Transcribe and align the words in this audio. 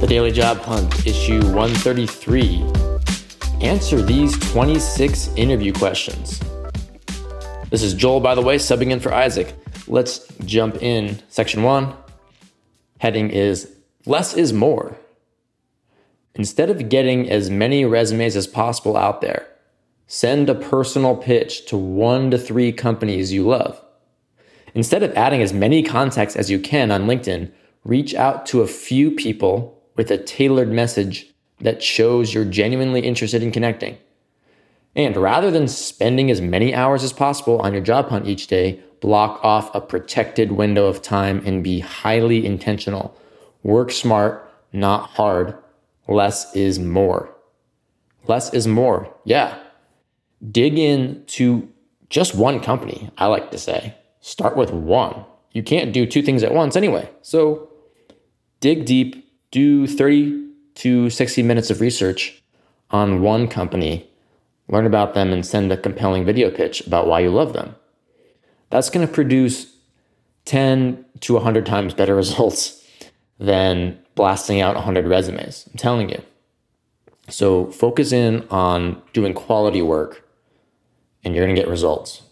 The 0.00 0.06
Daily 0.08 0.32
Job 0.32 0.58
Hunt, 0.58 1.06
issue 1.06 1.40
133. 1.54 2.62
Answer 3.62 4.02
these 4.02 4.36
26 4.50 5.28
interview 5.36 5.72
questions. 5.72 6.40
This 7.70 7.82
is 7.82 7.94
Joel, 7.94 8.20
by 8.20 8.34
the 8.34 8.42
way, 8.42 8.56
subbing 8.56 8.90
in 8.90 9.00
for 9.00 9.14
Isaac. 9.14 9.54
Let's 9.86 10.26
jump 10.44 10.82
in. 10.82 11.22
Section 11.28 11.62
one 11.62 11.94
heading 12.98 13.30
is 13.30 13.72
Less 14.04 14.34
is 14.34 14.52
More. 14.52 14.96
Instead 16.34 16.68
of 16.68 16.88
getting 16.88 17.30
as 17.30 17.48
many 17.48 17.84
resumes 17.84 18.36
as 18.36 18.46
possible 18.46 18.96
out 18.96 19.20
there, 19.20 19.46
send 20.06 20.50
a 20.50 20.54
personal 20.54 21.16
pitch 21.16 21.66
to 21.66 21.76
one 21.76 22.30
to 22.30 22.38
three 22.38 22.72
companies 22.72 23.32
you 23.32 23.46
love. 23.46 23.80
Instead 24.74 25.02
of 25.02 25.14
adding 25.14 25.40
as 25.40 25.52
many 25.52 25.82
contacts 25.82 26.34
as 26.34 26.50
you 26.50 26.58
can 26.58 26.90
on 26.90 27.06
LinkedIn, 27.06 27.52
reach 27.84 28.14
out 28.14 28.44
to 28.46 28.60
a 28.60 28.66
few 28.66 29.10
people 29.10 29.70
with 29.96 30.10
a 30.10 30.18
tailored 30.18 30.70
message 30.70 31.32
that 31.60 31.82
shows 31.82 32.34
you're 32.34 32.44
genuinely 32.44 33.00
interested 33.00 33.42
in 33.42 33.52
connecting. 33.52 33.96
And 34.96 35.16
rather 35.16 35.50
than 35.50 35.66
spending 35.68 36.30
as 36.30 36.40
many 36.40 36.74
hours 36.74 37.02
as 37.02 37.12
possible 37.12 37.60
on 37.60 37.72
your 37.72 37.82
job 37.82 38.08
hunt 38.08 38.26
each 38.26 38.46
day, 38.46 38.80
block 39.00 39.40
off 39.42 39.74
a 39.74 39.80
protected 39.80 40.52
window 40.52 40.86
of 40.86 41.02
time 41.02 41.42
and 41.44 41.64
be 41.64 41.80
highly 41.80 42.46
intentional. 42.46 43.18
Work 43.62 43.90
smart, 43.90 44.50
not 44.72 45.10
hard. 45.10 45.56
Less 46.06 46.54
is 46.54 46.78
more. 46.78 47.34
Less 48.26 48.52
is 48.54 48.66
more. 48.66 49.12
Yeah. 49.24 49.58
Dig 50.50 50.78
into 50.78 51.68
just 52.10 52.34
one 52.34 52.60
company, 52.60 53.10
I 53.18 53.26
like 53.26 53.50
to 53.50 53.58
say. 53.58 53.96
Start 54.20 54.56
with 54.56 54.70
one. 54.70 55.24
You 55.52 55.62
can't 55.62 55.92
do 55.92 56.06
two 56.06 56.22
things 56.22 56.42
at 56.42 56.54
once 56.54 56.76
anyway. 56.76 57.10
So 57.22 57.68
dig 58.60 58.84
deep, 58.84 59.23
do 59.54 59.86
30 59.86 60.48
to 60.74 61.08
60 61.08 61.42
minutes 61.44 61.70
of 61.70 61.80
research 61.80 62.42
on 62.90 63.22
one 63.22 63.46
company, 63.46 64.10
learn 64.68 64.84
about 64.84 65.14
them, 65.14 65.32
and 65.32 65.46
send 65.46 65.70
a 65.70 65.76
compelling 65.76 66.24
video 66.24 66.50
pitch 66.50 66.84
about 66.88 67.06
why 67.06 67.20
you 67.20 67.30
love 67.30 67.52
them. 67.52 67.76
That's 68.70 68.90
going 68.90 69.06
to 69.06 69.12
produce 69.12 69.76
10 70.46 71.04
to 71.20 71.34
100 71.34 71.64
times 71.64 71.94
better 71.94 72.16
results 72.22 72.84
than 73.38 73.96
blasting 74.16 74.60
out 74.60 74.74
100 74.74 75.06
resumes. 75.06 75.68
I'm 75.70 75.78
telling 75.78 76.10
you. 76.10 76.20
So 77.28 77.70
focus 77.70 78.10
in 78.10 78.46
on 78.50 79.00
doing 79.12 79.34
quality 79.34 79.82
work 79.82 80.28
and 81.22 81.32
you're 81.32 81.44
going 81.44 81.54
to 81.54 81.62
get 81.62 81.70
results. 81.70 82.22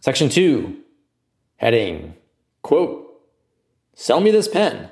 Section 0.00 0.30
two, 0.30 0.78
heading, 1.56 2.14
quote, 2.62 3.20
sell 3.94 4.20
me 4.20 4.30
this 4.30 4.48
pen. 4.48 4.90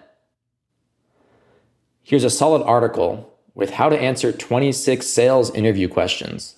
Here's 2.09 2.25
a 2.25 2.31
solid 2.31 2.63
article 2.63 3.39
with 3.55 3.69
how 3.69 3.91
to 3.91 4.01
answer 4.01 4.33
26 4.33 5.07
sales 5.07 5.55
interview 5.55 5.89
questions. 5.89 6.57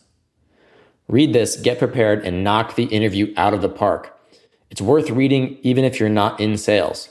Read 1.09 1.33
this, 1.33 1.57
get 1.57 1.81
prepared, 1.81 2.25
and 2.25 2.45
knock 2.45 2.77
the 2.77 2.85
interview 2.85 3.35
out 3.37 3.53
of 3.53 3.61
the 3.61 3.69
park. 3.69 4.17
It's 4.71 4.81
worth 4.81 5.11
reading 5.11 5.59
even 5.63 5.83
if 5.83 5.99
you're 5.99 6.09
not 6.09 6.39
in 6.39 6.57
sales. 6.57 7.09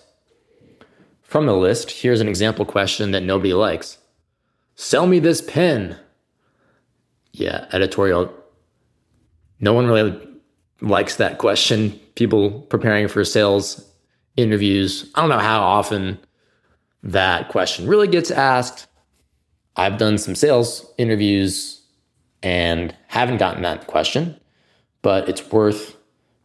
From 1.21 1.47
the 1.47 1.53
list, 1.53 1.91
here's 1.91 2.21
an 2.21 2.29
example 2.29 2.63
question 2.63 3.11
that 3.11 3.23
nobody 3.23 3.53
likes 3.53 3.97
Sell 4.75 5.05
me 5.05 5.19
this 5.19 5.41
pen. 5.41 5.97
Yeah, 7.33 7.65
editorial. 7.73 8.33
No 9.59 9.73
one 9.73 9.87
really 9.87 10.17
likes 10.79 11.17
that 11.17 11.39
question. 11.39 11.99
People 12.15 12.61
preparing 12.69 13.09
for 13.09 13.25
sales 13.25 13.85
interviews. 14.37 15.11
I 15.13 15.19
don't 15.19 15.29
know 15.29 15.39
how 15.39 15.61
often 15.61 16.19
that 17.03 17.49
question 17.49 17.87
really 17.87 18.07
gets 18.07 18.31
asked. 18.31 18.87
I've 19.75 19.97
done 19.97 20.17
some 20.17 20.35
sales 20.35 20.91
interviews 20.97 21.81
and 22.43 22.95
haven't 23.07 23.37
gotten 23.37 23.63
that 23.63 23.87
question, 23.87 24.39
but 25.01 25.29
it's 25.29 25.51
worth 25.51 25.95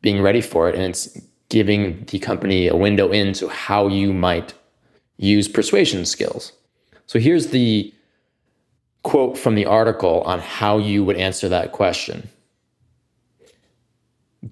being 0.02 0.22
ready 0.22 0.40
for 0.40 0.68
it. 0.68 0.74
And 0.74 0.84
it's 0.84 1.18
giving 1.48 2.04
the 2.06 2.18
company 2.18 2.68
a 2.68 2.76
window 2.76 3.10
into 3.10 3.48
how 3.48 3.88
you 3.88 4.12
might 4.12 4.54
use 5.16 5.48
persuasion 5.48 6.04
skills. 6.04 6.52
So 7.06 7.18
here's 7.18 7.48
the 7.48 7.92
quote 9.02 9.36
from 9.36 9.54
the 9.54 9.66
article 9.66 10.22
on 10.22 10.40
how 10.40 10.78
you 10.78 11.04
would 11.04 11.16
answer 11.16 11.48
that 11.48 11.72
question. 11.72 12.28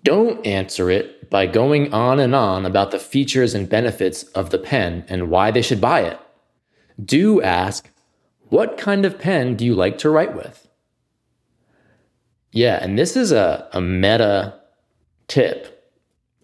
Don't 0.02 0.46
answer 0.46 0.90
it 0.90 1.28
by 1.28 1.46
going 1.46 1.92
on 1.92 2.20
and 2.20 2.34
on 2.34 2.64
about 2.64 2.90
the 2.90 2.98
features 2.98 3.54
and 3.54 3.68
benefits 3.68 4.22
of 4.24 4.50
the 4.50 4.58
pen 4.58 5.04
and 5.08 5.28
why 5.28 5.50
they 5.50 5.62
should 5.62 5.80
buy 5.80 6.02
it. 6.02 6.18
Do 7.02 7.42
ask, 7.42 7.90
what 8.48 8.78
kind 8.78 9.04
of 9.04 9.18
pen 9.18 9.56
do 9.56 9.64
you 9.64 9.74
like 9.74 9.98
to 9.98 10.10
write 10.10 10.34
with? 10.34 10.68
Yeah, 12.52 12.78
and 12.82 12.98
this 12.98 13.16
is 13.16 13.32
a, 13.32 13.68
a 13.72 13.80
meta 13.80 14.60
tip 15.26 15.90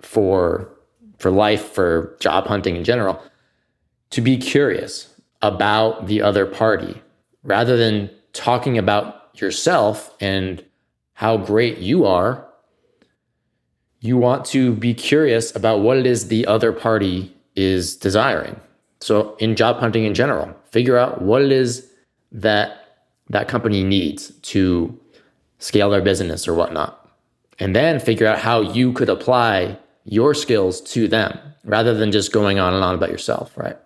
for 0.01 0.75
for 1.19 1.31
life, 1.31 1.73
for 1.73 2.17
job 2.21 2.47
hunting 2.47 2.77
in 2.77 2.85
general, 2.85 3.21
to 4.11 4.21
be 4.21 4.37
curious 4.37 5.13
about 5.43 6.07
the 6.07 6.23
other 6.23 6.47
party 6.47 7.03
rather 7.43 7.77
than 7.77 8.09
talking 8.33 8.79
about 8.79 9.31
yourself 9.35 10.15
and 10.21 10.65
how 11.15 11.37
great 11.37 11.79
you 11.79 12.07
are. 12.07 12.48
You 14.01 14.17
want 14.17 14.45
to 14.47 14.73
be 14.73 14.95
curious 14.95 15.55
about 15.55 15.81
what 15.81 15.97
it 15.97 16.07
is 16.07 16.29
the 16.29 16.47
other 16.47 16.73
party 16.73 17.35
is 17.57 17.97
desiring. 17.97 18.61
So, 19.01 19.37
in 19.37 19.57
job 19.57 19.79
hunting 19.79 20.05
in 20.05 20.15
general, 20.15 20.55
figure 20.71 20.97
out 20.97 21.23
what 21.23 21.43
it 21.43 21.53
is 21.53 21.91
that 22.33 23.05
that 23.31 23.49
company 23.49 23.83
needs 23.85 24.31
to 24.31 24.99
scale 25.59 25.91
their 25.91 26.01
business 26.01 26.49
or 26.49 26.55
whatnot. 26.55 27.09
And 27.59 27.75
then 27.75 27.99
figure 27.99 28.27
out 28.27 28.39
how 28.39 28.61
you 28.61 28.93
could 28.93 29.09
apply 29.09 29.79
your 30.05 30.35
skills 30.35 30.81
to 30.81 31.09
them 31.09 31.37
rather 31.65 31.95
than 31.95 32.13
just 32.13 32.33
going 32.33 32.59
on 32.59 32.75
and 32.75 32.83
on 32.83 32.95
about 32.95 33.11
yourself, 33.11 33.57
right? 33.57 33.77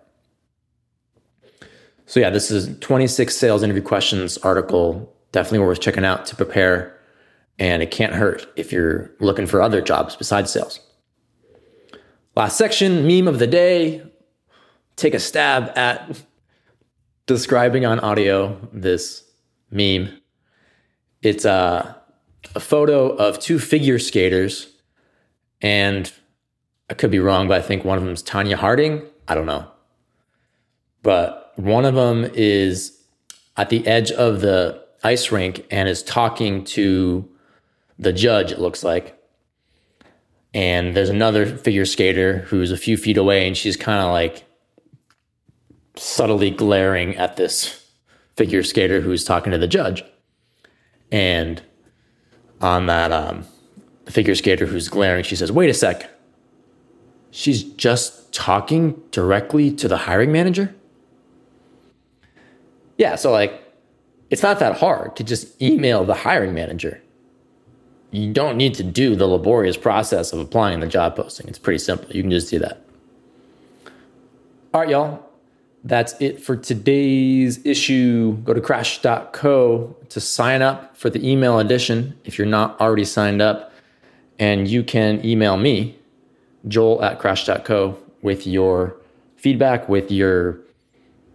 So, 2.05 2.19
yeah, 2.19 2.29
this 2.29 2.51
is 2.51 2.77
26 2.79 3.35
sales 3.35 3.63
interview 3.63 3.81
questions 3.81 4.37
article. 4.39 5.11
Definitely 5.31 5.65
worth 5.65 5.79
checking 5.79 6.05
out 6.05 6.25
to 6.27 6.35
prepare. 6.35 6.92
And 7.59 7.83
it 7.83 7.91
can't 7.91 8.13
hurt 8.13 8.47
if 8.55 8.71
you're 8.71 9.11
looking 9.19 9.45
for 9.45 9.61
other 9.61 9.81
jobs 9.81 10.15
besides 10.15 10.51
sales. 10.51 10.79
Last 12.35 12.57
section 12.57 13.05
meme 13.05 13.27
of 13.27 13.39
the 13.39 13.47
day. 13.47 14.01
Take 14.95 15.13
a 15.13 15.19
stab 15.19 15.71
at 15.77 16.23
describing 17.25 17.85
on 17.85 17.99
audio 17.99 18.59
this 18.73 19.23
meme. 19.69 20.19
It's 21.21 21.45
a, 21.45 21.95
a 22.55 22.59
photo 22.59 23.09
of 23.09 23.39
two 23.39 23.59
figure 23.59 23.99
skaters, 23.99 24.71
and 25.61 26.11
I 26.89 26.95
could 26.95 27.11
be 27.11 27.19
wrong, 27.19 27.47
but 27.47 27.57
I 27.57 27.61
think 27.61 27.85
one 27.85 27.97
of 27.97 28.03
them 28.03 28.13
is 28.13 28.23
Tonya 28.23 28.55
Harding. 28.55 29.03
I 29.27 29.35
don't 29.35 29.45
know. 29.45 29.67
But 31.01 31.53
one 31.55 31.85
of 31.85 31.95
them 31.95 32.29
is 32.33 32.99
at 33.55 33.69
the 33.69 33.85
edge 33.87 34.11
of 34.11 34.41
the 34.41 34.83
ice 35.03 35.31
rink 35.31 35.65
and 35.69 35.87
is 35.87 36.01
talking 36.03 36.63
to 36.63 37.29
the 38.03 38.13
judge, 38.13 38.51
it 38.51 38.59
looks 38.59 38.83
like. 38.83 39.19
And 40.53 40.95
there's 40.95 41.09
another 41.09 41.45
figure 41.45 41.85
skater 41.85 42.39
who's 42.39 42.71
a 42.71 42.77
few 42.77 42.95
feet 42.95 43.17
away, 43.17 43.47
and 43.47 43.57
she's 43.57 43.75
kind 43.75 43.99
of 43.99 44.11
like 44.11 44.43
subtly 45.95 46.51
glaring 46.51 47.15
at 47.17 47.37
this 47.37 47.87
figure 48.35 48.63
skater 48.63 49.01
who's 49.01 49.23
talking 49.23 49.51
to 49.51 49.57
the 49.57 49.67
judge. 49.67 50.03
And 51.11 51.61
on 52.61 52.85
that 52.87 53.11
um, 53.11 53.45
figure 54.05 54.35
skater 54.35 54.65
who's 54.65 54.89
glaring, 54.89 55.23
she 55.23 55.35
says, 55.35 55.51
Wait 55.51 55.69
a 55.69 55.73
sec. 55.73 56.09
She's 57.31 57.63
just 57.63 58.31
talking 58.33 59.01
directly 59.11 59.71
to 59.75 59.87
the 59.87 59.97
hiring 59.97 60.31
manager? 60.31 60.73
Yeah, 62.97 63.15
so 63.15 63.31
like, 63.31 63.61
it's 64.29 64.43
not 64.43 64.59
that 64.59 64.77
hard 64.77 65.15
to 65.15 65.23
just 65.23 65.61
email 65.61 66.03
the 66.03 66.15
hiring 66.15 66.53
manager. 66.53 67.02
You 68.13 68.31
don't 68.31 68.57
need 68.57 68.75
to 68.75 68.83
do 68.83 69.15
the 69.15 69.25
laborious 69.25 69.75
process 69.75 70.33
of 70.33 70.39
applying 70.39 70.81
the 70.81 70.87
job 70.87 71.15
posting. 71.15 71.47
It's 71.47 71.57
pretty 71.57 71.79
simple. 71.79 72.15
You 72.15 72.21
can 72.21 72.29
just 72.29 72.47
do 72.51 72.59
that. 72.59 72.85
All 74.71 74.81
right, 74.81 74.89
y'all. 74.89 75.25
That's 75.83 76.13
it 76.21 76.39
for 76.39 76.55
today's 76.55 77.65
issue. 77.65 78.37
Go 78.43 78.53
to 78.53 78.61
crash.co 78.61 79.95
to 80.09 80.19
sign 80.21 80.61
up 80.61 80.95
for 80.95 81.09
the 81.09 81.27
email 81.27 81.57
edition 81.57 82.15
if 82.23 82.37
you're 82.37 82.45
not 82.45 82.79
already 82.79 83.03
signed 83.03 83.41
up. 83.41 83.73
And 84.37 84.67
you 84.67 84.83
can 84.83 85.25
email 85.25 85.57
me, 85.57 85.97
joel 86.67 87.03
at 87.03 87.17
crash.co, 87.17 87.97
with 88.21 88.45
your 88.45 88.95
feedback, 89.37 89.89
with 89.89 90.11
your 90.11 90.59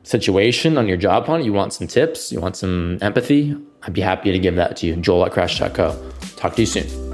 situation 0.05 0.79
on 0.79 0.87
your 0.87 0.97
job 0.97 1.27
hunt. 1.27 1.45
You 1.45 1.53
want 1.53 1.73
some 1.73 1.89
tips, 1.89 2.31
you 2.31 2.41
want 2.41 2.57
some 2.57 2.99
empathy. 3.03 3.57
I'd 3.83 3.93
be 3.93 4.01
happy 4.01 4.33
to 4.33 4.39
give 4.39 4.57
that 4.57 4.77
to 4.79 4.87
you. 4.87 4.97
Joel 4.97 5.27
at 5.27 5.33
crash.co. 5.33 6.13
Talk 6.37 6.55
to 6.55 6.63
you 6.63 6.67
soon. 6.67 7.08